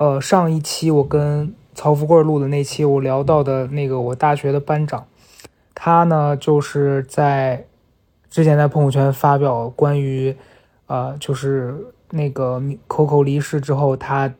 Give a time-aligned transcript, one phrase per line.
[0.00, 5.06] 呃，上一期我跟曹富贵录的那期，我聊到的那个我大学的班长，
[5.74, 7.66] 他呢就是在
[8.30, 10.34] 之前在朋友圈发表关于，
[10.86, 11.74] 呃，就是
[12.12, 14.32] 那个 Coco 离世之后，他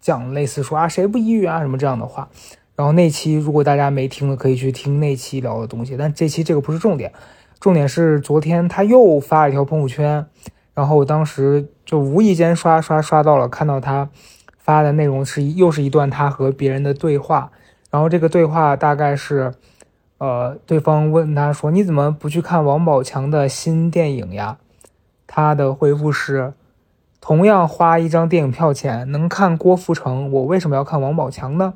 [0.00, 2.28] 讲类似说啊谁不抑郁啊什么这样的话。
[2.74, 5.96] 然后那期如果大家没听的，可以去听那期聊的东西。
[5.96, 7.12] 但这期这个不是重点，
[7.60, 10.26] 重点是昨天他又发了一条朋友圈，
[10.74, 14.10] 然后我当时就无意间刷刷刷到了，看到他
[14.68, 17.50] 发的内容是又是一段他和别人的对话。
[17.90, 19.54] 然后这个对话大概是，
[20.18, 24.58] 呃，对方问他说：“你怎么不去看王宝强的新电影呀？”
[25.26, 26.52] 他的回复是
[27.18, 31.72] ：“同样花一张电影票钱能看郭富城，我为什么要看王宝强呢？”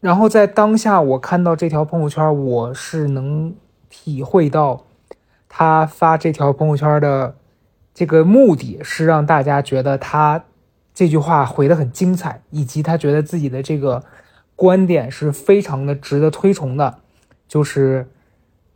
[0.00, 3.56] 然后在当下，我看到这条朋友圈，我是能
[3.90, 4.84] 体会到
[5.48, 7.34] 他发这条朋友圈的
[7.92, 10.44] 这个目的是让大家觉得他
[10.94, 14.04] 这句话回的很精彩，以及他觉得自己的这个
[14.54, 16.98] 观点是非常的值得推崇的。
[17.48, 18.08] 就是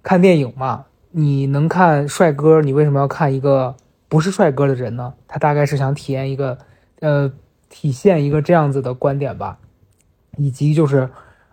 [0.03, 3.75] 看电影嘛，你能看帅哥，你为什么要看一个
[4.09, 5.15] 不是帅哥的人呢？
[5.27, 6.59] 他大概是想体验一个，
[7.01, 7.33] 呃，
[7.69, 9.59] 体现一个这样子的观点吧。
[10.37, 11.09] 以及就是，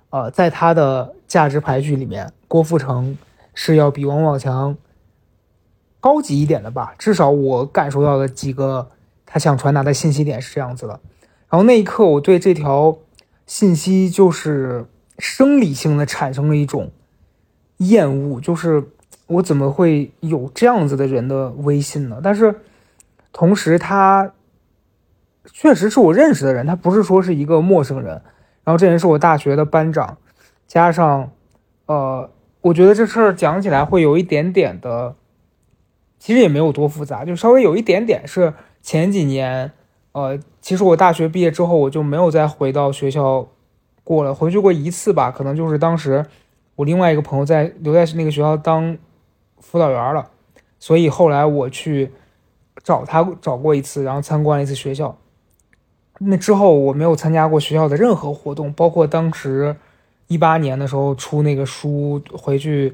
[0.09, 3.17] 呃，在他的价值排序里面，郭富城
[3.53, 4.75] 是要比王宝强
[6.01, 6.93] 高级一点的吧？
[6.99, 8.89] 至少我感受到的几个
[9.33, 10.99] 他想传达的信息点是这样子的。
[11.49, 12.95] 然后那一刻，我对这条
[13.47, 14.85] 信息就是
[15.17, 16.91] 生理性的产生了一种
[17.77, 18.83] 厌恶，就是
[19.25, 22.19] 我怎么会有这样子的人的微信呢？
[22.23, 22.53] 但是
[23.31, 24.31] 同时，他
[25.51, 28.21] 确实是我认识的人，他不是说是一个陌生人。
[28.63, 30.19] 然后这人是我大学的班长，
[30.67, 31.31] 加上，
[31.87, 32.29] 呃，
[32.61, 35.15] 我觉得这事儿讲起来会有一点点的，
[36.19, 39.71] 其实也没有多复杂，就稍微有一点点是前几年，
[40.11, 43.47] 呃，其实我大学毕业之后我就没有再回到学校
[44.03, 46.23] 过了，回去过一次吧，可能就是当时
[46.75, 48.97] 我另外一个朋友在留在那个学校当
[49.59, 50.29] 辅导员了，
[50.77, 52.11] 所以后来我去
[52.83, 55.17] 找他找过一次，然后参观了一次学校。
[56.19, 59.75] 那之后我没有参加过学校的任何活动，包括当时
[60.27, 62.93] 一八年的时候出那个书回去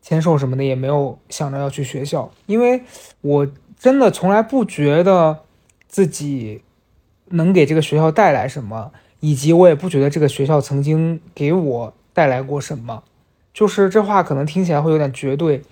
[0.00, 2.82] 签售什么的，也没有想着要去学校，因为
[3.20, 3.46] 我
[3.78, 5.40] 真的从来不觉得
[5.88, 6.62] 自己
[7.26, 13.04] 能给这个学校带来什么，以及我也不觉得这个学校曾经给我带来过什么。
[13.52, 15.62] 就是这话可能听起来会有点绝对，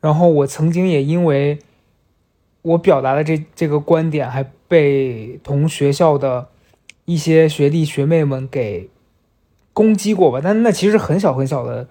[0.00, 1.58] 然后我曾经也因为
[2.62, 4.50] 我表达的这这个观点还。
[4.70, 6.46] 被同学校的
[7.04, 8.88] 一些学弟学妹们给
[9.72, 11.88] 攻击过吧，但那其实很小很小的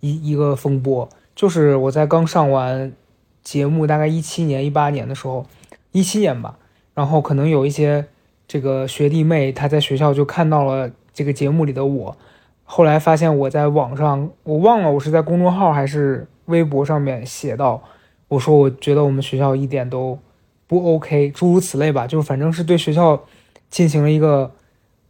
[0.00, 1.06] 一一个风波，
[1.36, 2.90] 就是我在刚上完
[3.42, 5.46] 节目，大概一七年、一八年的时候，
[5.92, 6.58] 一七年吧，
[6.94, 8.06] 然后可能有一些
[8.48, 12.16] 这个学弟妹他在学校就看到了这个节目里的我，
[12.64, 17.82] 后来发现我在网上，我忘了我是在公众号还是微博上面写到，
[18.28, 20.18] 我说我觉得我们学校一点都。
[20.68, 23.24] 不 OK，诸如此类吧，就是反正是对学校
[23.68, 24.52] 进行了一个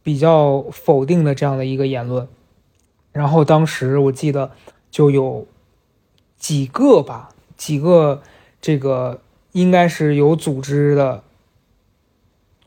[0.01, 2.27] 比较否定的这样的一个言论。
[3.13, 4.51] 然后当时我记得
[4.91, 5.47] 就有
[6.37, 8.21] 几个吧，几个
[8.61, 9.21] 这个
[9.51, 11.23] 应该是有组织的，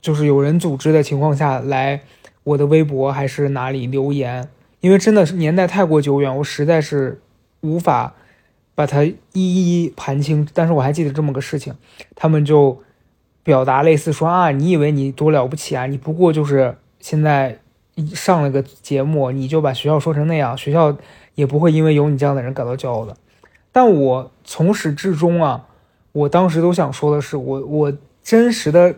[0.01, 2.03] 就是有人组织的情况下来
[2.45, 4.49] 我的微博还是哪里留言，
[4.81, 7.21] 因为真的是年代太过久远，我实在是
[7.61, 8.15] 无法
[8.75, 10.47] 把它一一盘清。
[10.53, 11.75] 但是我还记得这么个事情，
[12.15, 12.83] 他们就。
[13.47, 15.87] 表达类似说啊，你以为你多了不起啊？
[15.87, 17.61] 你不过就是现在
[18.13, 20.99] 上了个节目，你就把学校说成那样，学校
[21.37, 23.17] 也不会因为有你这样的人感到骄傲的。
[23.77, 25.67] 但我从始至终啊，
[26.13, 27.93] 我当时都想说的是，我我
[28.23, 28.95] 真实的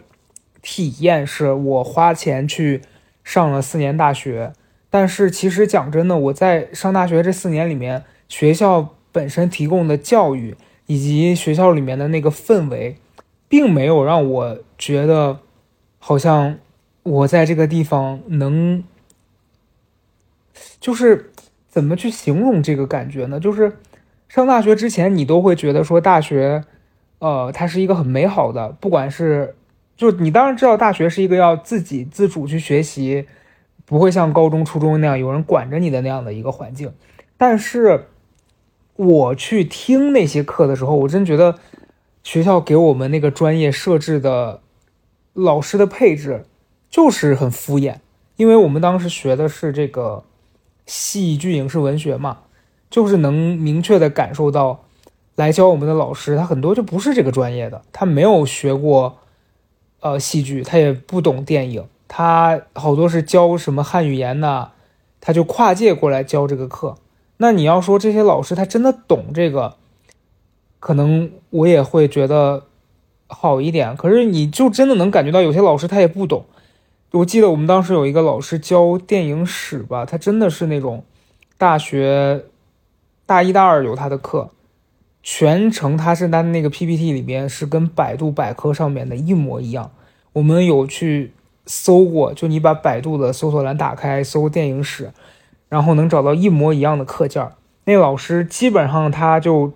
[0.62, 2.82] 体验是我花钱去
[3.24, 4.52] 上了四年大学，
[4.88, 12.98] 但是其实讲真的，我在上大学这四年里面，学校本身提供的教育以及学校里面的那个氛围。
[13.48, 15.40] 并没有让我觉得，
[15.98, 16.58] 好像
[17.02, 18.84] 我在这个地方能，
[20.78, 21.32] 就是
[21.66, 23.40] 怎么去形容这个感觉呢？
[23.40, 23.78] 就是
[24.28, 26.64] 上大学之前，你都会觉得说大学，
[27.18, 29.56] 呃，它是一个很美好的，不管是，
[29.96, 33.26] 就你当然知道大学是一个要自己自主去学习，
[33.84, 36.92] 不会像高中、初中那样有人管着你的那样的一个环境。
[37.36, 38.06] 但是
[38.96, 41.56] 我去听那些课的时候，我真觉得。
[42.24, 44.60] 学校给我们那个专业设置的
[45.32, 46.44] 老师的配置
[46.90, 47.94] 就是很敷衍，
[48.36, 50.24] 因为我们当时学的是这个
[50.84, 52.40] 戏剧影视文学嘛，
[52.90, 54.84] 就是能明确的感受到
[55.36, 59.18] 来教我们的老师，他很多就不是这个专业的，他没有学过
[60.00, 64.70] 呃戏剧，他也不懂电影，他好多是教什么汉语言呐，
[65.20, 66.96] 他就跨界过来教这个课。
[67.36, 69.76] 那你要说这些老师他真的懂这个，
[70.80, 72.64] 可能我也会觉得
[73.28, 73.96] 好一点。
[73.96, 76.46] 可是你就真的能感觉到有些老师他也不懂。
[77.12, 81.04] 我记得我们当时有一个老师教电影史吧，他真的是那种
[81.56, 82.44] 大学
[83.28, 84.52] 大一大二有他的课，
[85.22, 89.90] 全程他是他那个 PPT 里边是跟百度百科上面的一模一样。
[90.32, 91.34] 我们有去
[91.66, 95.12] 搜过，就你把百度的搜索栏打开，搜电影史，
[95.68, 97.46] 然后能找到一模一样的课件。
[97.84, 99.74] 那老师基本上他就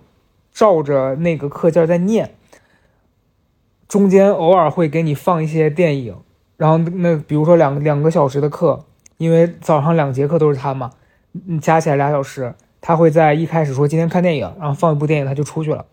[0.51, 2.33] 照着那个课件在念，
[3.87, 6.15] 中间偶尔会给你放一些电影。
[6.57, 8.83] 然后那比如说两两个小时的课，
[9.19, 10.89] 因为早上两节课都是他嘛，
[11.45, 15.85] 你，加起来俩小时，他会在一开始说今天看电影，然后放一部电影他就出去了，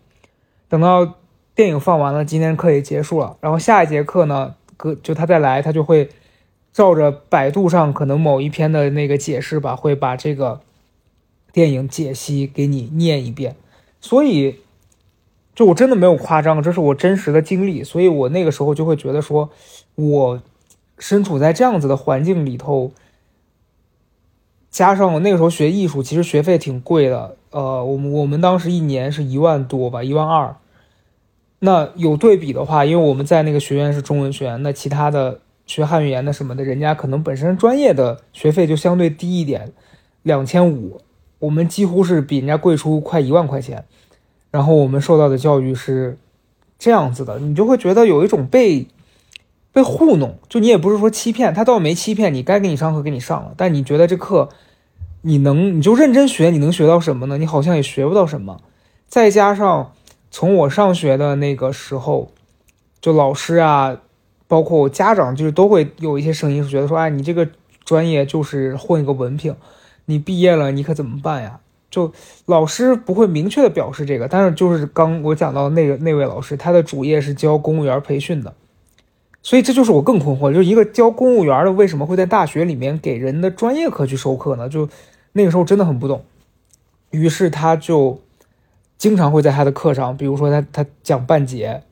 [0.67, 1.15] 等到
[1.55, 6.09] 电影放完了，今天课也结束了，然后下一节课呢，哥就他再来，他就会
[6.73, 10.59] 照着百度上可能某一篇的那个解释吧，会把这个
[11.53, 13.55] 电影解析给你念一遍，
[14.01, 14.57] 所以。
[15.53, 19.49] 就我真的没有夸张，这是我真实的经历，所以我那个时候就会觉得说，
[19.95, 20.41] 我
[20.97, 22.93] 身处在这样子的环境里头，
[24.71, 30.55] 加上我那个时候学艺术，其实学费挺贵的，呃，我们我们当时一年是一万多吧，一万二。
[31.59, 39.71] 那有对比的话，因为我们在那个学院是中文学院，那其他的学汉语言的什么的，人家可能本身专业的学费就相对低一点，
[40.23, 41.01] 两千五，
[41.39, 43.83] 我们几乎是比人家贵出快一万块钱。
[44.49, 46.17] 然后我们受到的教育是
[46.79, 48.87] 这样子的，你就会觉得有一种被
[49.73, 54.49] 被糊弄，就你也不是说欺骗，他倒没欺骗你，该给你上课给你上了，但你觉得这课
[55.21, 57.37] 你能你就认真学，你能学到什么呢？
[57.37, 58.59] 你好像也学不到什么。
[59.07, 59.93] 再加上
[60.29, 62.31] 从我上学的那个时候，
[62.99, 63.97] 就老师啊，
[64.47, 67.47] 包括我家长，就是都会有一些声音是觉得说，哎，你这个
[67.85, 69.55] 专业就是混一个文凭，
[70.05, 71.59] 你毕业了你可怎么办呀？
[71.89, 72.11] 就
[72.45, 78.53] 老师不会明确的表示这个，但是就是刚我讲到那个那位老师，他的主业是教公务员培训的，
[79.43, 84.67] 所以这就是我更困惑，就是一个教公务员的为什么会在大学里面给人的专业课去授课呢？
[84.69, 84.87] 就
[85.33, 86.23] 那个时候真的很不懂，
[87.09, 88.19] 于是他就
[88.97, 91.83] 经常会在他的课上，比如说他他讲半节，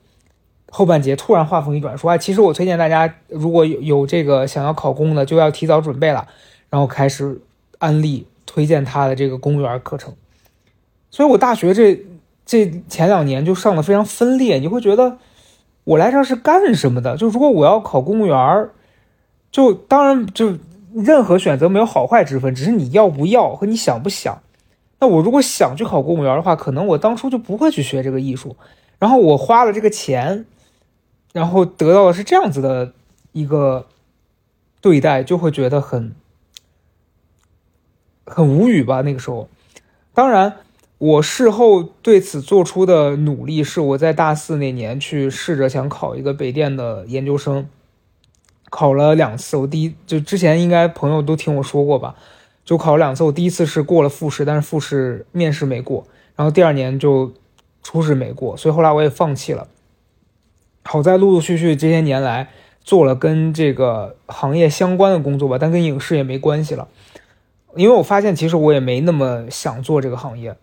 [0.70, 6.28] 后半节突然话锋一转说，哎，其实我推荐大家如果有有这个想要考公的，就要提早准备了，
[6.70, 7.42] 然后开始
[7.78, 8.26] 安利。
[8.52, 10.16] 推荐他的这个公务员课程，
[11.12, 12.04] 所以我大学这
[12.48, 14.58] 这前两年就上的非常分裂。
[14.58, 15.20] 你会觉得
[15.90, 17.18] 我来这是干什么的？
[17.18, 18.70] 就如果我要考公务员，
[19.52, 20.56] 就当然就
[20.94, 24.42] 任何选择没有好坏之分，只是你要不要和你想不想。
[25.00, 28.56] 那我如果想去考公务员的话，可能我当初就不会去学这个艺术。
[29.00, 30.46] 然后我花了这个钱，
[31.34, 32.94] 然后得到的是这样子的
[33.32, 33.88] 一个
[34.82, 36.14] 对待，就会觉得很。
[38.28, 39.02] 很无语吧？
[39.02, 39.50] 那个时候，
[40.14, 40.58] 当然，
[41.00, 47.68] 我事后对此做出的努力是我在大四那年去试着想考一个北电的研究生，
[48.70, 49.56] 考了两次。
[49.56, 52.16] 我第一就之前应该朋友都听我说过吧，
[52.66, 53.24] 就考了两次。
[53.24, 57.32] 我第一次是过了复试，但是复试面试没过，然后第二年就
[57.82, 59.70] 初试没过，所以后来我也放弃了。
[60.84, 62.50] 好在陆陆续续这些年来
[62.84, 66.90] 做了跟这个行业相关的工作吧，但跟影视也没关系了。
[67.78, 70.58] 因为我发现，其实我也没那么想做这个行业，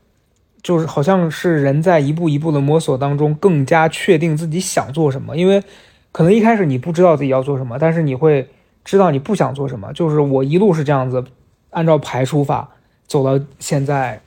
[0.67, 5.37] 就是好像是人在一步一步的摸索当中，更加确定自己想做什么。
[5.37, 5.63] 因为
[6.11, 8.49] 可能一开始你不知道自己要做什么，但是你会
[8.85, 9.93] 知道你不想做什么。
[9.93, 11.23] 就是我一路是这样子，
[11.71, 12.69] 按照排除法
[13.07, 14.21] 走到现在，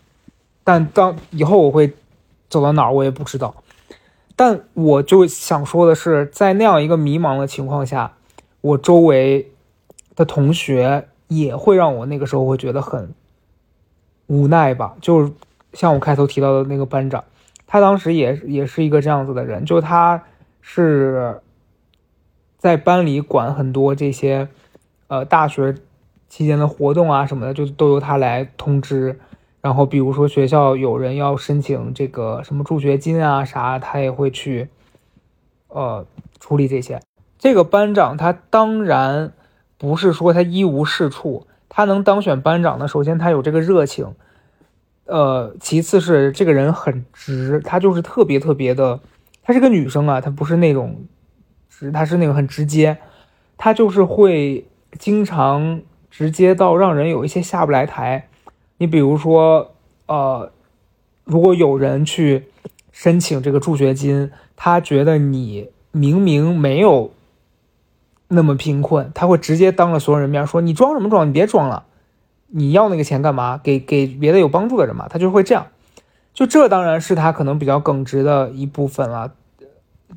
[0.64, 1.92] 但当以后我会
[2.48, 3.54] 走到哪儿，我也不知道。
[4.38, 8.14] 但我就想说的是，在那样一个迷茫的情况下，
[8.62, 9.52] 我周围
[10.16, 11.08] 的同学。
[11.30, 13.14] 也会让我那个时候会觉得很
[14.26, 15.32] 无奈吧，就是
[15.74, 17.24] 像我开头提到的那个班长，
[17.68, 20.24] 他当时也也是一个这样子的人，就他
[20.62, 21.42] 是
[22.58, 24.48] 在班里管很多这些
[25.08, 25.76] 呃大学
[26.28, 29.20] 期间的活动啊什么的，就都由他来通知。
[29.62, 34.70] 然后比如说学校有人要申请这个什么助学金啊啥，他也会去
[35.68, 36.06] 呃
[36.40, 37.02] 处理这些。
[37.38, 39.34] 这个班长他当然。
[39.82, 42.86] 不是说他一无是处，他能当选班长呢？
[42.90, 44.14] 首先他有这个热情，
[45.10, 49.00] 呃，其次是这个人很直，他就是特别特别的，
[49.42, 51.02] 她是个女生啊，她不是那种
[51.68, 52.98] 直，她是那种很直接，
[53.58, 58.30] 她就是会经常直接到让人有一些下不来台。
[58.78, 59.76] 你比如说，
[60.08, 60.52] 呃，
[61.26, 62.46] 如果有人去
[62.92, 67.12] 申请这个助学金，他觉得你明明没有。
[68.32, 71.28] 那么贫困，他会直接当着所有人面说：“你装什么装？
[71.28, 71.88] 你别装了，
[72.52, 73.60] 你要那个钱干嘛？
[73.64, 75.68] 给给别的有帮助的人嘛。”他就会这样。
[76.34, 79.34] 就这当然是他可能比较耿直的一部分了，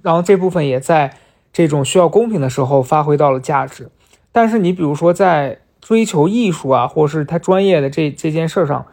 [0.02, 1.14] 然后这部分也在
[1.52, 3.90] 这种需要公平的时候发挥到了价值。
[4.30, 8.86] 但是你比如说在追求艺术啊，或者是他专业的这这件事上，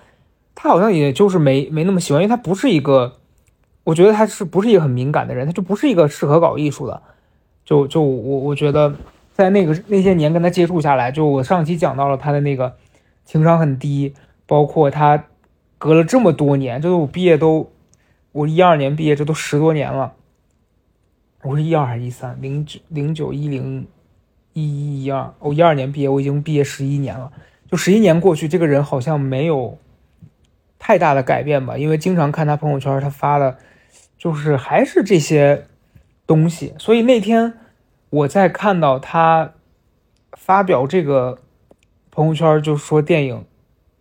[0.55, 3.17] 他好像也就是没没那么喜欢，因为他不是一个，
[3.83, 7.01] 我觉得他是不是一个很敏感的人，他就不是一个适合搞艺术的。
[7.63, 8.95] 就就我我觉得，
[9.33, 12.75] 在那个那些年跟他接触下来，就我上期讲到了他的那个
[13.29, 14.15] 情商很低，
[14.47, 15.25] 包括他
[15.77, 17.71] 隔了这么多年，就是我毕业都
[18.31, 20.13] 我一二年毕业，这都十多年了。
[21.43, 22.35] 我是一二还是一三？
[22.41, 23.87] 零九零九一零
[24.53, 27.31] 一一一二，我一二年毕业，我已经毕业十一年了。
[27.69, 29.77] 就十一年过去，这个人好像没有
[30.79, 31.77] 太大的改变吧？
[31.77, 33.57] 因为经常看他朋友圈，他发的，
[34.17, 35.67] 就是还是这些。
[36.27, 37.55] 东西，所以那天
[38.11, 39.53] 我在看到他
[40.33, 41.39] 发表这个
[42.19, 43.45] 朋友圈，就说电影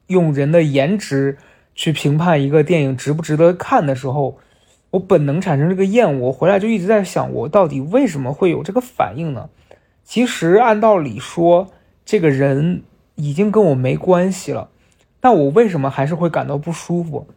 [0.09, 1.39] 用人的颜值
[1.77, 4.39] 去评判一个电影值不值得看的时候，
[4.91, 6.27] 我本能产生这个厌恶。
[6.27, 9.49] 我回来就一直在想，我到底为什么会有这个反应呢？
[10.03, 11.71] 其实按道理说，
[12.05, 12.83] 这个人
[13.15, 14.69] 已经跟我没关系了，
[15.21, 17.29] 但我为什么还是会感到不舒服？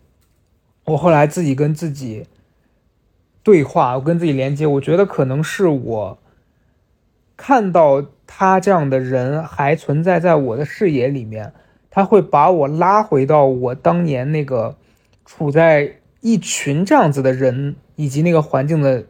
[0.85, 2.25] 我后来自己跟自己。
[3.43, 6.17] 对话，我跟自己连接，我觉得可能是我
[7.41, 11.53] 看到他这样的人还存在在我的视野里面，
[11.89, 14.75] 他会把我拉回到我当年那个
[15.25, 19.05] 处在一群这样子的人以及那个环境的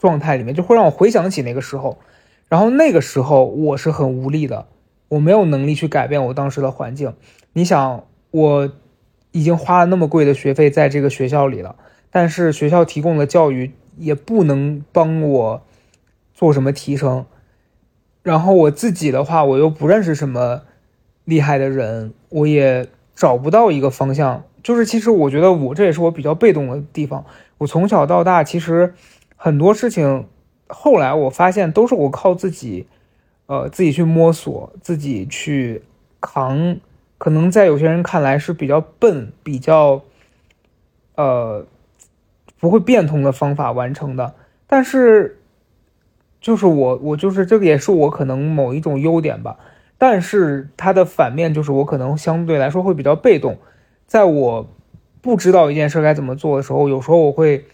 [0.00, 1.96] 状态里面，就会让我回想起那个时候。
[2.48, 4.66] 然后那个时候我是很无力的，
[5.06, 7.14] 我没有能力去改变我当时的环境。
[7.52, 8.72] 你想，我
[9.30, 11.76] 已经花了那么贵的学费在这个学校里了。
[12.10, 15.62] 但是学校提供的教育也不能帮我
[16.34, 17.26] 做什么提升，
[18.26, 20.62] 然后我自己的话，我又不认识什么
[21.24, 24.42] 厉害的人，我也找不到一个方向。
[24.64, 27.24] 就是其实我觉得我这也是我比较被动的地方。
[27.58, 28.94] 我从小到大，其实
[29.36, 30.26] 很多事情
[30.66, 32.88] 后来我发现都是我靠自己，
[33.46, 35.84] 呃，自己去摸索，自己去
[36.20, 36.78] 扛。
[37.18, 40.02] 可能在有些人看来是比较笨，比较，
[41.14, 41.64] 呃。
[42.58, 44.34] 不会变通的方法完成的，
[44.66, 45.38] 但是，
[46.46, 49.58] 就是我，我就是这个也是我可能某一种优点吧。
[49.98, 53.58] 但是它的反面就是我可能相对来说会比较被动，
[54.06, 54.68] 在我
[55.20, 57.64] 不知道一件事该怎么做的时候，有时候我会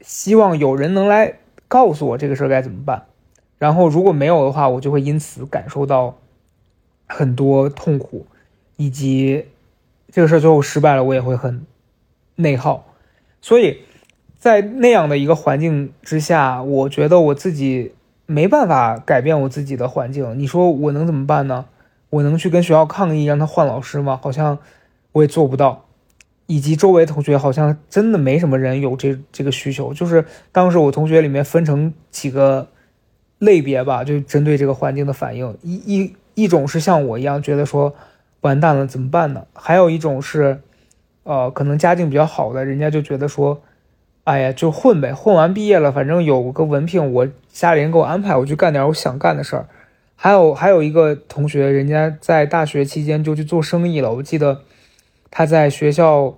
[0.00, 1.34] 希望有人能来
[1.68, 3.04] 告诉我这个事该怎么办。
[3.56, 6.18] 然后如果没有的话，我就会因此感受到
[7.06, 8.26] 很多痛苦，
[8.74, 9.46] 以及
[10.10, 11.64] 这个事最后失败了，我也会很
[12.34, 12.84] 内耗。
[13.40, 13.82] 所以，
[14.40, 17.92] 在那样的一个环境之下，我觉得我自己
[18.24, 20.36] 没办法改变我自己的环境。
[20.38, 21.66] 你说我能怎么办呢？
[22.08, 24.18] 我能去跟学校抗议，让他换老师吗？
[24.22, 24.58] 好像
[25.12, 25.84] 我也做不到。
[26.46, 29.92] 以及周围同学好像真的没什么人有这这个需求。
[29.92, 32.66] 就是当时我同学里面分成几个
[33.38, 35.56] 类别吧，就针对这个环境的反应。
[35.62, 37.94] 一一一种是像我一样觉得说
[38.40, 39.44] 完蛋了怎么办呢？
[39.52, 40.62] 还有一种是。
[41.22, 43.62] 呃，可能家境比较好的，人家就觉得说，
[44.30, 49.66] 哎呀，就混呗，混完毕业了，反正有个文凭，我家里人给我安排，我去干点我想干的事儿。
[50.14, 54.12] 还有还有一个同学，人家在大学期间就去做生意了。
[54.12, 54.60] 我记得
[55.32, 56.36] 他在学校，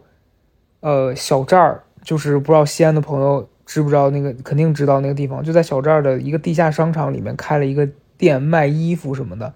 [0.80, 9.52] 呃，小寨儿，就是不知道西安的朋友知不知道那个，肯定知道那个地方，就在小寨儿的一个地下商场里面开了一个店，卖衣服什么的，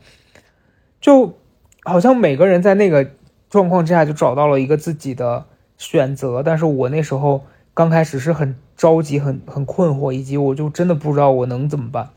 [1.01, 1.39] 就
[1.85, 3.09] 好像每个人在那个。
[3.49, 5.47] 状况之下就找到了一个自己的
[5.79, 7.45] 选择，但是我那时候
[7.77, 12.09] 刚开始是很着急、很很困惑，以及我就真的不知道我能怎么办，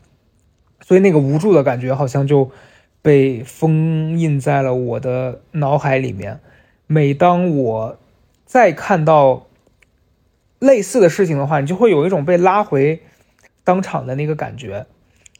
[0.80, 2.50] 所以那个无助的感觉好像就
[3.02, 6.40] 被封印在了我的脑海里面。
[6.86, 7.98] 每当我
[8.46, 9.48] 再看到
[10.58, 13.02] 类似的事情的话，你就会有一种被拉回
[13.62, 14.86] 当场的那个感觉。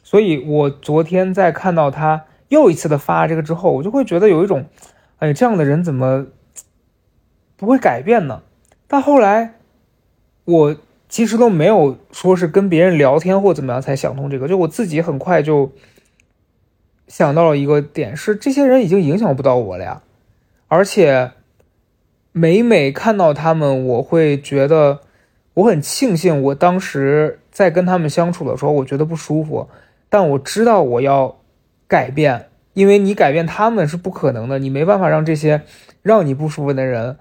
[0.03, 4.67] 所以我昨天在看到他又一次的发这个之后，我就会觉得有一种。
[5.17, 6.27] 哎，这样的人怎么
[7.55, 8.43] 不会改变呢？
[8.87, 9.53] 但后来
[10.45, 10.75] 我
[11.07, 15.71] 其实都没有说是跟别人聊天或怎么样才想通这个，就我自己很快就
[17.07, 20.01] 想到了一个点，是这些人已经影响不到我了呀。
[20.67, 21.31] 而且
[22.31, 25.01] 每每看到他们，我会觉得
[25.55, 29.67] 我很庆幸，我当时在跟他们相处的时候，我觉得不舒服，
[30.09, 31.37] 但我知道我要
[31.87, 32.47] 改变。
[32.73, 35.63] 因为你改变他们是不可能的，你没办法让这些
[36.01, 37.17] 让你不舒服的人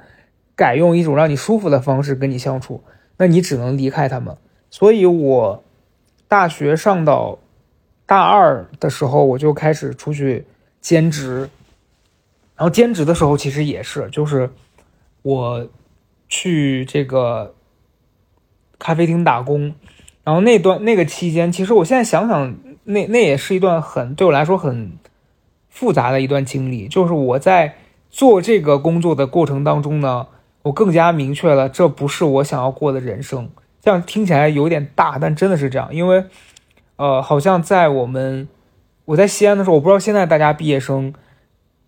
[0.54, 2.84] 改用一种让你舒服的方式跟你相处，
[3.20, 4.34] 那你只能离开他们。
[4.70, 5.62] 所以我
[6.26, 7.38] 大学上到
[8.06, 10.46] 大二的时候我就开始出去
[10.80, 11.50] 兼职，
[12.56, 14.48] 然后兼职的时候其实也是，就是
[15.20, 15.68] 我
[16.30, 17.54] 去这个
[18.78, 19.74] 咖啡厅打工，
[20.24, 24.92] 然后那段那个期间，其实我现在想想，那那也是一段很对我来说很
[25.68, 27.74] 复杂的一段经历，就是我在
[28.08, 30.28] 做这个工作的过程当中呢，
[30.62, 33.50] 我更加明确了这不是我想要过的人生。
[33.80, 36.24] 这样听起来有点大，但真的是这样，因为，
[36.96, 38.46] 呃，好像在我们
[39.06, 41.14] 我在西安的时候，我不知道现在大家毕业生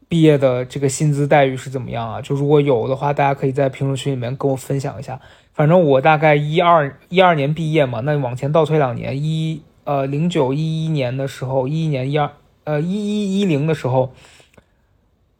[0.08, 2.22] 毕业的这个薪资待遇是怎么样啊？
[2.22, 5.20] 就如果有的话，大家可以在评论区里面跟我分享一下。
[5.52, 12.30] 反正我大概一二一二年毕业嘛，那往前倒推两年，一呃零九一一年的时候，一一年一二
[12.64, 14.14] 呃一一一零的时候，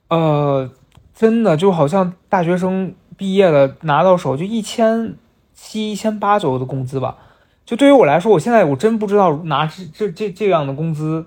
[0.09, 0.71] 呃，
[1.15, 5.17] 真的就好像大学生毕业了拿到手就一千。
[5.55, 7.19] 七一千八左右的工资吧，
[7.65, 11.27] 就对于我来说，我现在我真不知道拿这这这这样的工资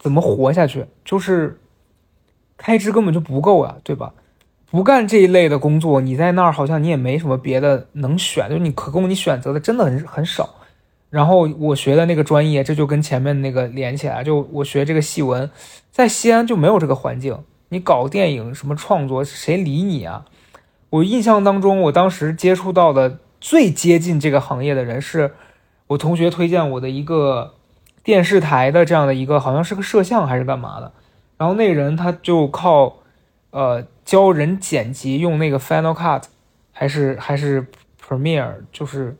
[0.00, 1.60] 怎么活下去，就是
[2.56, 4.14] 开支根本就不够啊，对吧？
[4.68, 10.56] 不干这一类的工作，你在那儿好像你也没什么别的能选，就你可供你选择的真的很很少。
[11.08, 15.48] 然后我学的那个专业，这就跟前面那个连起来，就我学这个戏文，
[15.92, 17.38] 在西安就没有这个环境，
[17.68, 20.24] 你搞电影什么创作，谁理你啊？
[20.92, 23.18] 我印象当中，我当时接触到的。
[23.40, 25.32] 最接近这个行业的人是
[25.88, 27.54] 我同学推荐我的一个
[28.04, 30.92] 电视台的这样的一个，好像是个摄像还是干嘛的。
[31.36, 32.98] 然后那人他就靠
[33.50, 36.22] 呃教人剪辑，用那个 Final Cut
[36.70, 37.66] 还是还是
[38.00, 39.16] Premiere，就是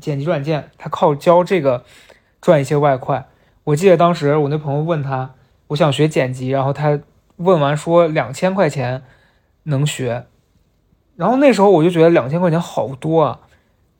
[0.00, 1.84] 剪辑软件，他靠教这个
[2.40, 3.28] 赚一些外快。
[3.62, 5.30] 我记得当时我那朋友问他，
[5.68, 6.98] 我想学剪辑，然后他
[7.36, 9.04] 问完说两千块钱
[9.64, 10.26] 能学，
[11.16, 13.40] 然后那时候我就觉得两千块钱好多啊。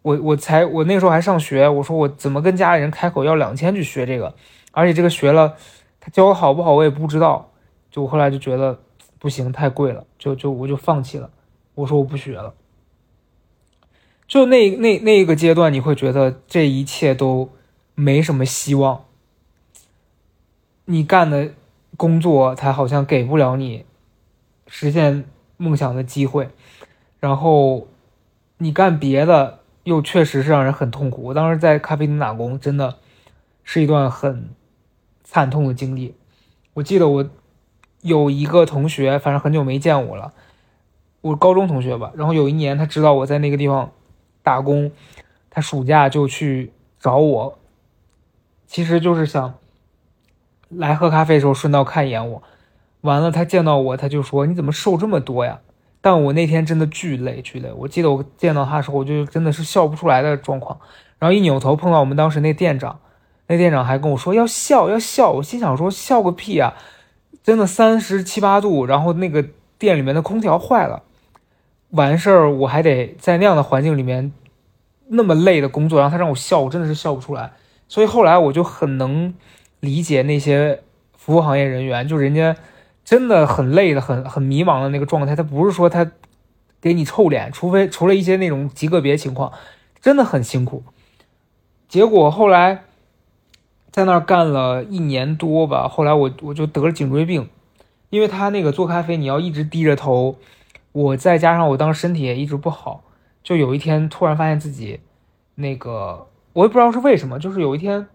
[0.02, 4.34] 我我才我那时候还上学，我说我怎么跟家里人开口要两千去学这个，
[4.72, 5.54] 而且这个学了，
[6.00, 7.52] 他教的好不好我也不知道，
[7.88, 8.80] 就我后来就觉得
[9.20, 11.30] 不行太贵了，就就我就放弃了，
[11.76, 12.52] 我说我不学了。
[14.26, 17.50] 就那那那个阶段，你会觉得这一切都
[17.94, 19.04] 没什么希望，
[20.86, 21.52] 你干的
[21.96, 23.84] 工作他好像给不了你
[24.66, 25.24] 实现
[25.58, 26.48] 梦想的机会，
[27.22, 27.88] 然后
[28.58, 29.60] 你干别的。
[29.84, 31.24] 又确实是让人很痛苦。
[31.24, 32.98] 我当时在咖啡厅打工，真的
[33.64, 34.50] 是一段很
[35.24, 36.14] 惨痛的经历。
[36.74, 37.28] 我记得我
[38.00, 40.32] 有一个同学，反正很久没见我了，
[41.20, 42.12] 我高中同学吧。
[42.14, 43.90] 然后有一年，他知道我在那个地方
[44.44, 44.92] 打工，
[45.50, 47.58] 他暑假就去找我，
[48.68, 49.54] 其实就是想
[50.68, 52.40] 来喝咖啡的时候顺道看一眼我。
[53.00, 55.58] 完了，他见到我，他就说：“你怎么瘦这么多呀？”
[56.04, 60.80] 但我那天真的巨累巨累，我记得我见到他的时候，我就真的是笑不出来的状况。
[61.20, 62.98] 然后一扭头碰到我们当时那店长，
[63.46, 66.74] 那店长还跟我说要笑要笑，我心想说笑个屁啊！
[67.44, 69.46] 真的三十七八度，然后那个
[69.78, 71.04] 店里面的空调坏了，
[71.90, 74.32] 完事儿我还得在那样的环境里面
[75.06, 77.52] 那么累的工作，然后他让我笑，我真的是笑不出来。
[77.86, 79.32] 所以后来我就很能
[79.78, 80.82] 理解那些
[81.16, 82.56] 服务行业人员，就人家。
[83.04, 85.34] 真的很累的，很很迷茫的那个状态。
[85.34, 86.10] 他不是说他
[86.80, 89.52] 给你臭脸，除非除了一些那种极个别情况，
[90.00, 90.84] 真的很辛苦。
[91.88, 92.84] 结果后来
[93.90, 97.48] 在那儿干了一年多吧，后来我我就得了颈椎病，
[98.10, 100.36] 因为他那个做咖啡你要一直低着头，
[100.92, 103.02] 我再加上我当时身体也一直不好，
[103.42, 105.00] 就有一天突然发现自己
[105.56, 108.06] 那个我也不知道是为什么，就是有一天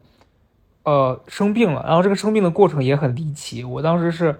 [0.83, 3.65] 呃生病了，然后这个生病的过程也很离奇。
[3.65, 4.39] 我当时是。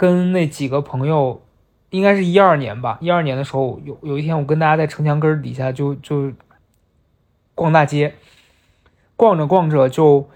[0.00, 1.42] 跟那几个朋友，
[1.90, 2.96] 应该是一二年吧。
[3.02, 6.32] 一二年的时候，有有一天，我跟大家在城墙根底下就就
[7.54, 8.14] 逛大街，
[9.14, 10.26] 逛着逛着就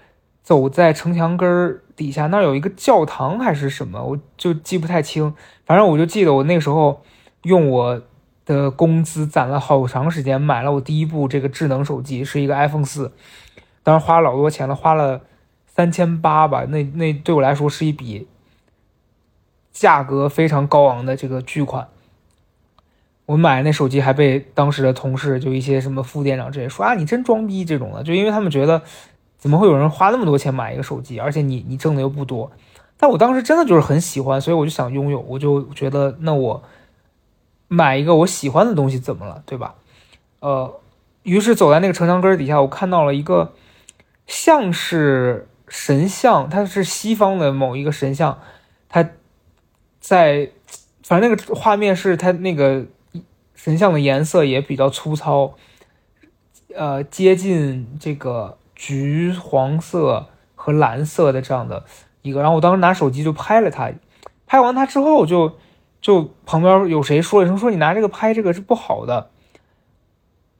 [0.43, 5.33] 走在城墙根底下，那有一个教堂还是什么，我就记不太清。
[5.65, 7.01] 反正我就记得我那时候
[7.41, 8.03] 用我
[8.45, 13.11] 的工资攒了好长时间，买了我第一部这个智能手机，是一个 iPhone 四，
[13.81, 15.21] 当时花了老多钱了，花了
[15.65, 16.65] 三千八吧。
[16.65, 18.27] 那那对我来说是一笔。
[19.75, 21.89] 价格非常高昂的这个巨款，
[23.25, 28.81] 我买那手机还被当时的同事，就一些什么副店长这些说啊，你真装逼这种的，就因为他们觉得
[29.37, 32.49] 怎么会有人花那么多钱买一个手机，而且你你挣的又不多。
[32.97, 36.63] 但我当时真的就是很喜欢，所以我就想拥有，我就觉得那我
[37.67, 39.75] 买一个我喜欢的东西怎么了，对吧？
[40.39, 40.79] 呃，
[41.23, 43.51] 于是走在那个城墙根底下，我看到了一个
[44.25, 48.39] 像是神像，它是西方的某一个神像，
[50.07, 50.51] 在，
[51.01, 52.85] 反正那个画面是它那个
[53.55, 55.55] 神像的颜色也比较粗糙，
[56.75, 61.83] 呃，接近这个橘黄色和蓝色的这样的
[62.21, 63.91] 一个，然后我当时拿手机就拍了它，
[64.45, 65.57] 拍完它之后就
[65.99, 69.31] 就旁边有谁说一声说你拿这个拍这个是不好的，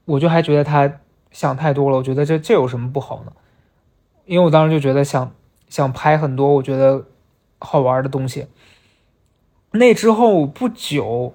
[0.06, 0.92] 我就还觉得他
[1.30, 3.30] 想太多了，我觉得这这有什么不好呢？
[4.24, 5.32] 因为我当时就觉得想
[5.68, 7.04] 想拍很多我觉得
[7.60, 8.48] 好玩的东西。
[9.78, 11.34] 那之后不久，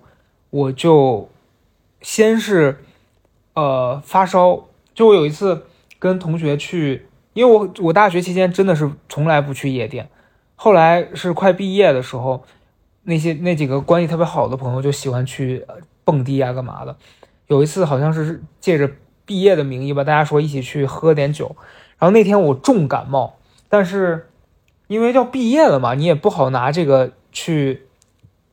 [0.50, 1.30] 我就
[2.02, 2.84] 先是
[3.54, 5.66] 呃发烧，就我有一次
[6.00, 10.10] 跟同学去，因为我我大学期间真的是从来不去夜店，
[10.56, 12.44] 后来是快毕业的时候，
[13.04, 15.66] 那些那几个关系特别好的朋友就喜欢去
[16.04, 16.96] 蹦迪啊干嘛的，
[17.48, 18.90] 有一次好像是借着
[19.26, 21.56] 毕业的名义吧，大家说一起去喝点酒，
[21.98, 24.30] 然后那天我重感冒，但是
[24.88, 27.88] 因为要毕业了嘛，你也不好拿这个去。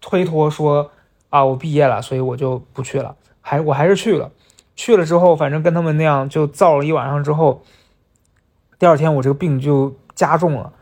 [0.01, 0.91] 推脱说
[1.31, 3.15] 啊，我毕业了，所以我就不去了。
[3.41, 4.31] 还我还是去了，
[4.77, 7.63] 去了之后，反正跟他们那样就造了一晚上之后，
[8.79, 10.73] 第二天我这个病就加重了。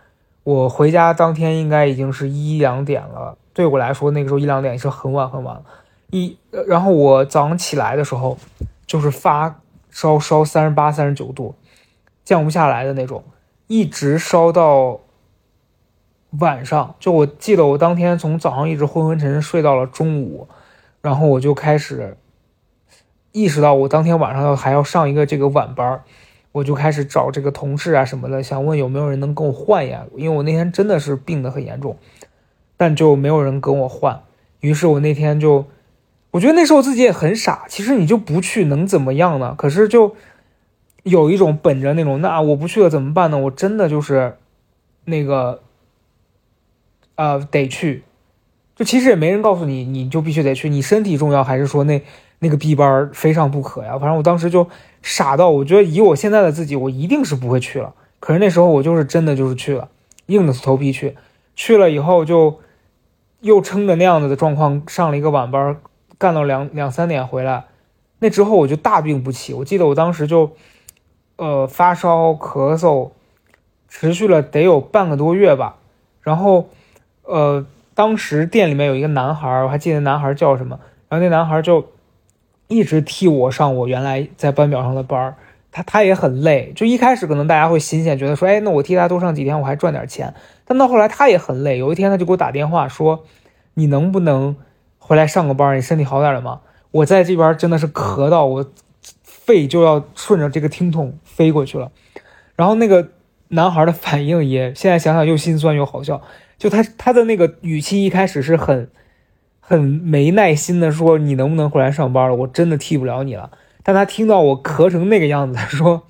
[0.43, 5.63] 我回家当天应该已经是一两点了，对我来说那个时候一两点是很晚很晚了。
[6.11, 8.37] 一然后我早上起来的时候，
[8.87, 11.55] 就是发烧烧三十八、三十九度，
[12.25, 13.25] 降不下来的那种，
[13.67, 15.01] 一直烧到。
[16.41, 20.49] 晚上就我记得我当天从早上一直昏昏沉沉睡到了中午，
[21.01, 22.17] 然后我就开始
[23.33, 26.03] 意识到我当天晚上要还要上一个这个晚班
[26.53, 30.05] 我就开始找这个同事啊什么的，想问有没有人能跟我换呀？
[30.17, 31.99] 因为我那天真的是病得很严重，
[32.77, 34.23] 但就没有人跟我换。
[34.61, 35.67] 于是我那天就，
[36.31, 37.67] 我觉得那时候自己也很傻。
[37.69, 39.55] 其实你就不去能怎么样呢？
[39.57, 40.17] 可是就
[41.03, 43.37] 有一种本着那种那我不去了怎么办呢？
[43.37, 44.37] 我真的就是
[45.05, 45.63] 那个。
[47.17, 48.05] 呃，得去，
[48.75, 50.69] 就其实也没人告诉你，你就必须得去。
[50.69, 52.03] 你身体重要，还是说那
[52.41, 53.99] 那个 B 班非上不可呀？
[53.99, 54.69] 反正我当时就
[55.01, 57.95] 傻到，我觉得以我现在的自己，我一定是不会去了。
[58.21, 59.89] 可是那时候我就是真的就是去了，
[60.27, 61.17] 硬着头皮去。
[61.55, 62.61] 去了以后就
[63.41, 65.79] 又撑着那样子的状况上了一个晚班，
[66.19, 67.65] 干到两两三点回来。
[68.19, 69.55] 那之后我就大病不起。
[69.55, 70.51] 我记得我当时就
[71.37, 73.13] 呃发烧咳嗽，
[73.89, 75.77] 持续了得有半个多月吧，
[76.21, 76.69] 然后。
[77.27, 80.79] 呃，当时店里面有一个男孩，我还记得男孩叫什么。
[81.09, 81.93] 然后那男孩就
[82.69, 85.35] 一直替我上我原来在班表上的班，
[85.71, 86.73] 他他也很累。
[86.75, 90.35] 就一开始可能大家会新鲜，觉得说，哎，那我替他多上几天，我还赚点钱。
[90.65, 91.79] 但到后来他也很累。
[91.79, 93.25] 有一天他就给我打电话说
[93.75, 94.57] ：“你能不能
[94.99, 95.77] 回来上个班？
[95.77, 96.61] 你身体好点了吗？
[96.91, 98.67] 我在这边真的是咳到我
[99.23, 101.91] 肺就要顺着这个听筒飞过去了。”
[102.57, 103.09] 然后那个
[103.49, 106.23] 男孩的反应也现在想想又心酸又好笑。
[106.59, 108.89] 就他他的那个语气一开始是很，
[109.61, 112.35] 很没耐心的说：“你能不能回来上班了？
[112.35, 113.51] 我真的替不了你了。”
[113.85, 116.05] 但他听到我咳成那个样子，他说：“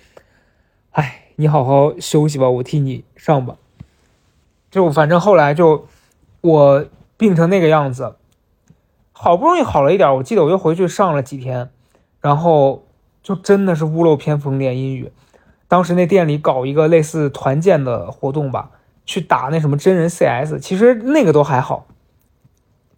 [0.93, 3.57] 哎，你好好休息吧，我替你上吧。”
[4.71, 5.87] 就反正后来就
[6.41, 8.17] 我病成那个样子，
[9.13, 11.71] 好不容易好了一点，我记得我又回去上了几天，
[12.21, 12.87] 然后
[13.23, 15.11] 就真的是屋漏偏逢连阴雨。
[15.67, 18.71] 当时那店里搞一个类似团建的活动吧。
[19.07, 21.87] 去打那什么真人 CS，其实那个都还好。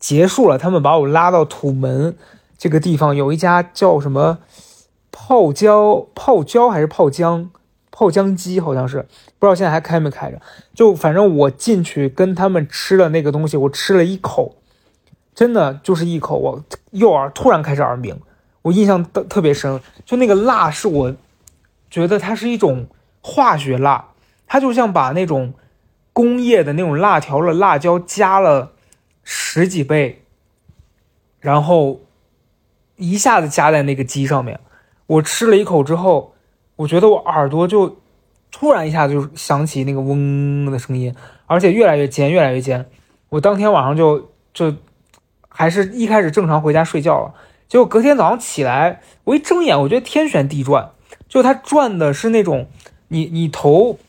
[0.01, 2.17] 结束了，他们把我拉到土门
[2.57, 4.39] 这个地方，有一家叫什么
[5.11, 7.51] 泡椒泡椒还是泡姜
[7.91, 9.07] 泡姜鸡，好像是
[9.39, 10.41] 不知道现在还开没开着。
[10.73, 14.55] 就反正我进去跟他们吃了那个东西，我吃了一口，
[15.35, 18.19] 真的就是一口，我右耳突然开始耳鸣，
[18.63, 19.81] 我印象特特别深。
[20.07, 21.15] 就那个辣是我
[21.91, 22.87] 觉得它是一种
[23.21, 24.11] 化学辣，
[24.47, 25.53] 它就像把那种。
[26.19, 28.73] 工业的那种辣条的辣椒加了
[29.23, 30.25] 十几倍，
[31.39, 32.01] 然后
[32.97, 34.59] 一下子加在那个鸡上面。
[35.07, 36.35] 我吃了一口之后，
[36.75, 38.01] 我觉得我耳朵就
[38.51, 41.15] 突然一下就响起那个嗡的声音，
[41.47, 42.91] 而且越来越尖，越来越尖。
[43.29, 44.75] 我当天晚上就就
[45.49, 47.33] 还是一开始正常回家睡觉了，
[47.69, 50.91] 结果隔天早上起来，我一睁眼，我觉得天旋地转，
[51.29, 52.67] 就它转的是那种
[53.07, 54.01] 你你头。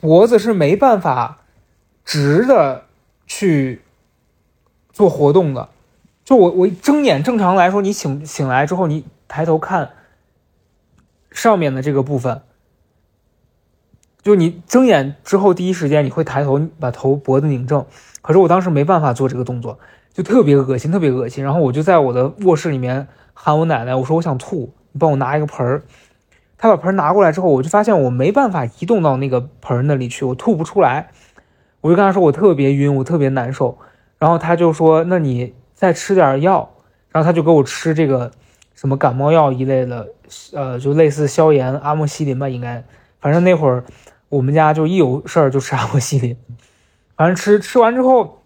[0.00, 1.40] 脖子是没办法
[2.04, 2.86] 直的
[3.26, 3.82] 去
[4.90, 5.68] 做活动的，
[6.24, 9.90] 就我我睁眼，正常来说，你醒醒来之后，你抬头看
[11.30, 12.40] 上面的这个部分，
[14.22, 17.84] 就你睁眼之后第一时间你会抬头把头脖子拧正，
[18.22, 19.78] 可是我当时没办法做这个动作，
[20.14, 21.44] 就特别恶心，特别恶心。
[21.44, 25.82] 然后我就在我的卧室里面喊我奶奶，我说我想吐，你帮我拿一个盆儿。
[26.62, 31.08] 他把盆拿过来之后，我就发现我没办法移动到那个盆那里去，我吐不出来。
[31.80, 33.78] 我就跟他说我特别晕，我特别难受。
[34.18, 36.70] 然后他就说：“那你再吃点药。”
[37.10, 38.30] 然后他就给我吃这个
[38.74, 40.06] 什么感冒药一类的，
[40.52, 42.84] 呃，就类似消炎阿莫西林吧，应该。
[43.20, 43.82] 反正那会儿
[44.28, 46.36] 我们家就一有事儿就吃阿莫西林，
[47.16, 48.42] 反正吃吃完之后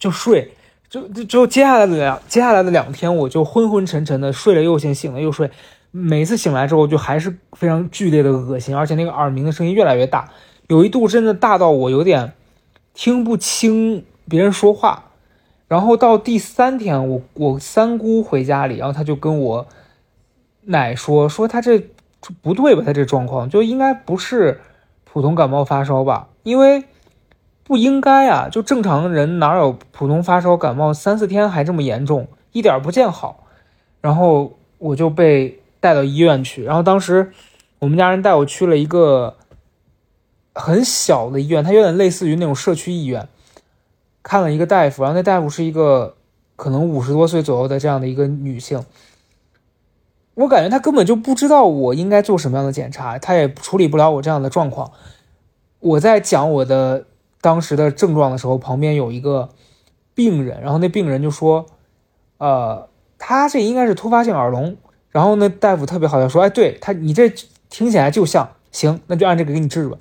[0.00, 0.50] 就睡，
[0.88, 5.48] 就就就接下来的两接下来的两天我就昏昏沉沉的睡了又醒，醒了又睡，
[5.98, 10.28] 每次醒来之后就还是非常剧烈的恶心，而且那个耳鸣的声音越来越大，
[10.68, 12.34] 有一度真的大到我有点
[12.92, 15.04] 听不清别人说话。
[15.68, 19.66] 然后到第三天，我我三姑回家里，然后他就跟我
[20.66, 21.82] 奶说说他这
[22.42, 22.82] 不对吧？
[22.84, 24.60] 他这状况就应该不是
[25.04, 26.28] 普通感冒发烧吧？
[26.42, 26.84] 因为
[27.64, 33.44] 不应该啊，就正常人哪有普通发烧感冒三四天还这么严重，一点不见好。
[34.02, 37.32] 然后我就被带到医院去，然后当时
[37.78, 39.36] 我们家人带我去了一个
[40.54, 43.28] 很小的医院，它有点类似于那种社区医院。
[44.22, 46.16] 看了一个大夫，然后那大夫是一个
[46.56, 48.84] 可能五十多岁左右的这样的一个女性，
[50.34, 54.90] 我感觉她根本就不知道我应该做什么样的检查，她也处理不了我这样的状况。
[55.78, 57.06] 我在讲我的
[57.40, 59.50] 当时的症状的时候，旁边有一个
[60.12, 61.66] 病人，然后那病人就说
[62.38, 64.76] ：“呃，他这应该是突发性耳聋。”
[65.16, 67.32] 然后那大夫特别好笑说：“哎，对他，你这
[67.70, 69.96] 听起来就像，行，那就按这个给你治吧。”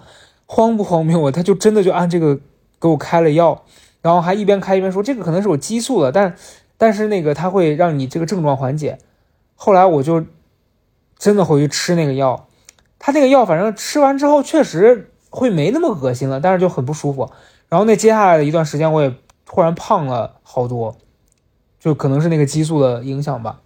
[0.45, 1.31] 荒不荒谬啊？
[1.31, 2.37] 他就真的就按这个
[2.81, 3.63] 给我开了药。
[4.01, 6.35] 然后还一边开一边说：“这个可能是我激素的，但
[6.77, 8.97] 但是那个它会让你这个症状缓解。”
[9.55, 10.25] 后来我就
[11.17, 12.49] 真的回去吃那个药，
[12.99, 17.31] 他那个药反正吃完之后确实会没那么恶心了，但是就很不舒服。
[17.69, 20.97] 然后那接下来的一段时间，我也突然胖了好多，
[21.79, 23.61] 就可能是那个激素的影响吧。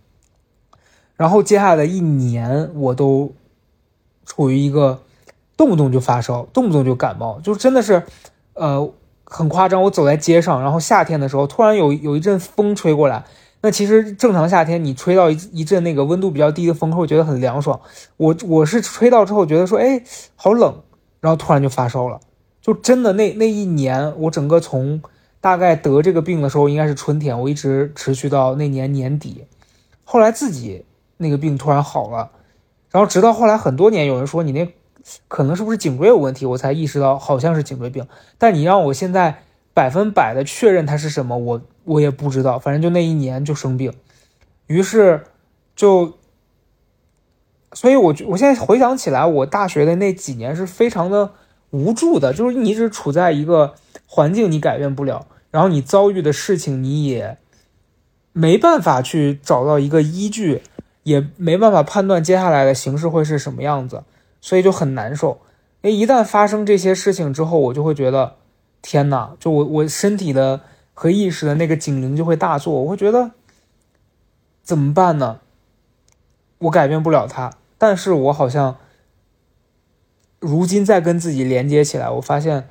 [1.19, 3.33] 然后接下来一年，我都
[4.25, 5.03] 处于一个
[5.57, 8.03] 动不动就发烧，动不动就感冒，就真的是
[8.53, 8.91] 呃。
[9.31, 13.23] 很夸张，我走在街上，然后夏天的时候，突然有有一阵风吹过来。
[13.61, 17.79] 那其实正常夏天，你吹到一一阵那个温度比较低的风，会觉得很凉爽。
[18.17, 20.01] 我我是吹到之后觉得说，哎，
[20.35, 20.81] 好冷，
[21.21, 22.19] 然后突然就发烧了。
[22.59, 24.99] 就真的那那一年，我整个从
[25.39, 29.45] 大概得这个病的时候应该是春天，我一直持续到那年年底。
[30.03, 30.85] 后来自己
[31.19, 32.31] 那个病突然好了，
[32.89, 34.73] 然后直到后来很多年，有人说你那。
[35.29, 38.05] 可能是不是颈椎有问题，我才意识到好像是颈椎病。
[38.37, 42.59] 但你让我现在百分百的确认它是什么，我我也不知道。
[42.59, 43.93] 反正就那一年就生病，
[44.67, 45.23] 于是
[45.73, 46.17] 就，
[47.71, 51.31] 所以我我现在回想起来，我大学的那几年是非常的
[51.71, 53.73] 无助的，就是你一直处在一个
[54.05, 57.37] 环境，你改变不了，然后你遭遇的事情你也
[58.33, 60.61] 没办法去找到一个依据，
[61.09, 64.03] 也没办法判断接下来的形势会是什么样子。
[64.41, 65.41] 所以就很难受，
[65.81, 68.37] 哎，一旦发生这些事情之后，我就会觉得，
[68.81, 69.35] 天哪！
[69.37, 70.61] 就我我身体的
[70.93, 73.31] 和意识的那个警铃就会大作，我会觉得
[74.63, 75.41] 怎么办呢？
[76.59, 78.77] 我改变不了它，但是我好像
[80.39, 82.69] 如今再跟自己连接起来，我发现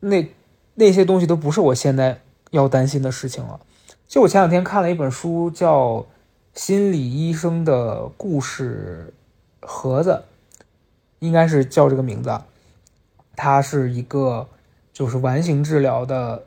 [0.00, 0.28] 那
[0.74, 3.60] 那些东西都不是我现在要担心的事情了。
[4.08, 5.98] 就我前两天看了一本书，叫
[6.54, 9.12] 《心理医生的故事
[9.60, 10.10] 盒子》。
[11.20, 12.38] 应该是叫这个名字，
[13.34, 14.46] 他是一个
[14.92, 16.44] 就是完形治疗的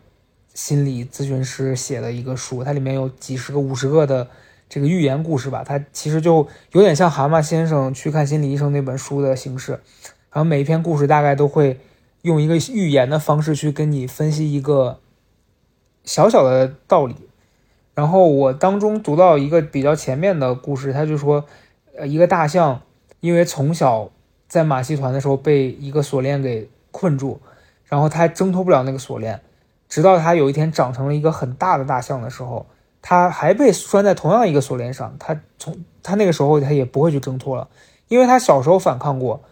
[0.53, 4.27] 心理咨询师写的一个书，它里面有几十个、五十个的
[4.69, 9.71] 这个寓言故事吧，它其实就有点像《蛤蟆先生去看心理医生》那本书的形式，
[10.31, 11.79] 然后每一篇故事大概都会
[12.21, 14.99] 用一个寓言的方式去跟你分析一个
[16.03, 17.15] 小小的道理，
[17.97, 21.43] 然后我当中读到一个比较前面的故事，他就说，
[21.97, 22.83] 呃，一个大象
[23.19, 24.11] 因为从小。
[24.49, 27.41] 在马戏团的时候被一个锁链给困住，
[27.83, 29.41] 然后他挣脱不了那个锁链，
[29.89, 32.65] 直到他有一天长成了一个很大的大象的时候，
[33.01, 35.13] 他还被拴在同样一个锁链上。
[35.19, 37.67] 他从他那个时候他也不会去挣脱了，
[38.07, 39.43] 因为他小时候反抗过，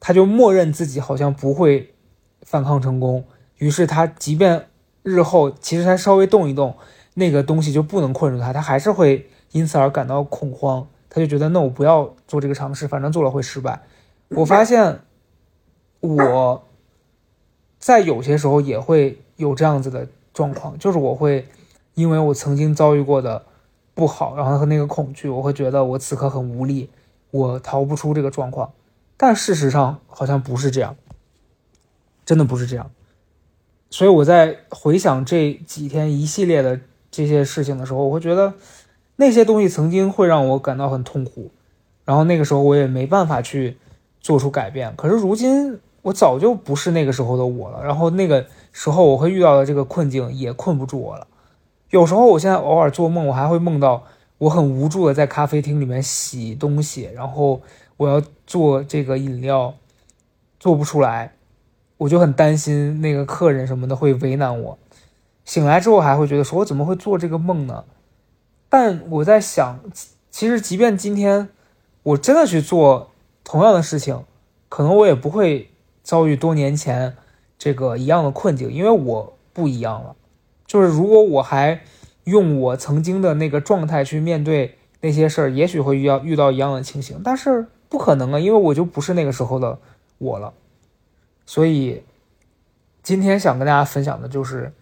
[0.00, 1.94] 他就默认自己好像不会
[2.40, 3.24] 反抗成功。
[3.58, 4.66] 于是他即便
[5.04, 6.76] 日后其实他稍微动一动，
[7.14, 10.86] 那个东西就不能困住他，他还是会因此而感到恐慌。
[11.10, 13.82] 他就觉得那我不要做这个尝试，反正做了会失败。
[14.30, 15.00] 我发现，
[16.00, 16.64] 我
[17.78, 21.46] 在有些时候也会有这样子的状况，就是我会
[21.94, 23.44] 因为我曾经遭遇过的
[23.92, 26.88] 不好，然后和那个恐惧，我会觉得我此刻很无力，
[27.30, 28.72] 我逃不出这个状况。
[29.18, 30.96] 但事实上好像不是这样，
[32.24, 32.90] 真的不是这样。
[33.90, 36.80] 所以我在回想这几天一系列的
[37.12, 38.52] 这些事情的时候，我会觉得
[39.14, 41.52] 那些东西曾经会让我感到很痛苦，
[42.04, 43.76] 然后那个时候我也没办法去。
[44.24, 47.82] 做出改变，可是如今我早就不是那个时候的我了。
[47.82, 51.26] 然后那个时候我会遇到的这个困境也困不住我了。
[51.90, 54.04] 有时候我现在偶尔做梦，我还会梦到
[54.38, 57.60] 我很无助的在咖啡厅里面洗东西，然后
[57.96, 59.74] 我要做这个饮料，
[60.60, 61.32] 做不出来，
[61.96, 64.78] 我就很担心那个客人什么的会为难我。
[65.44, 67.84] 醒来之后还会觉得说，我怎么会做这个梦呢？
[68.68, 69.80] 但我在想，
[70.30, 71.48] 其实即便今天
[72.04, 73.10] 我真的去做
[73.44, 74.24] 同样的事情，
[74.68, 75.70] 可能我也不会
[76.02, 77.16] 遭遇多年前
[77.58, 80.16] 这个一样的困境，因为我不一样了。
[80.66, 81.82] 就是如果我还
[82.24, 89.78] 用我曾经的那个状态去面对那些事儿，也许会遇到遇到一样的情形，但是不可能啊，因为我就不是那个时候的
[90.18, 90.54] 我了。
[91.44, 92.04] 所以
[93.02, 94.72] 今天想跟大家分享的就是。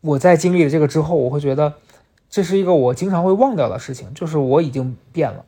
[0.00, 1.74] 我在经历了这个之后，我会觉得
[2.30, 5.44] 这是一个我经常会忘掉的事情，就是我已经变了。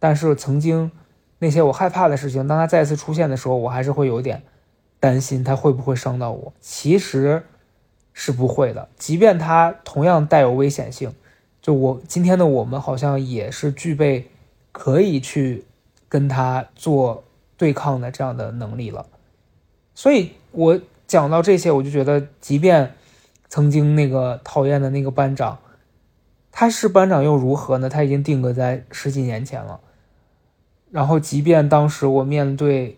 [0.00, 0.90] 但是曾经
[1.38, 4.42] 那些我害怕的事情，当它再次出现的时候，我还是会有点
[4.98, 6.52] 担心，它会不会伤到我？
[6.60, 7.44] 其实
[8.12, 11.14] 是不会的，即便它同样带有危险性，
[11.60, 14.28] 就我今天的我们好像也是具备
[14.72, 15.64] 可以去
[16.08, 17.22] 跟它做
[17.56, 19.06] 对抗的这样的能力了。
[19.94, 22.94] 所以我讲到这些，我就觉得，即便。
[23.52, 25.58] 曾经那个讨厌的那个班长，
[26.50, 27.86] 他是班长又如何呢？
[27.86, 29.78] 他已经定格在十几年前了。
[30.90, 32.96] 然后，即便当时我面对，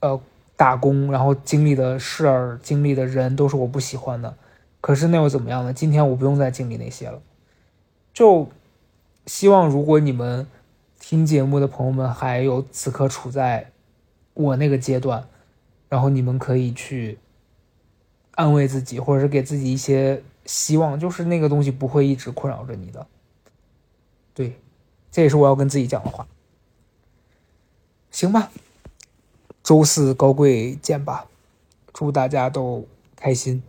[0.00, 0.20] 呃，
[0.58, 4.36] 打工，然后经历的事儿、经历的人都是我不喜欢的，
[4.82, 5.72] 可是那又怎么样呢？
[5.72, 7.22] 今天我不用再经历那些了。
[8.12, 8.50] 就
[9.24, 10.46] 希望，如果你们
[11.00, 13.70] 听节目的朋友们还有此刻处在
[14.34, 15.26] 我那个阶段，
[15.88, 17.18] 然后你们可以去。
[18.36, 23.04] 安慰自己，或者是给自己一些希望，就是那个东西不会一直困扰着你的。
[24.32, 24.60] 对，
[25.10, 26.28] 这也是我要跟自己讲的话。
[28.10, 28.50] 行吧，
[29.62, 31.26] 周四高贵见吧，
[31.92, 33.62] 祝大家都开心。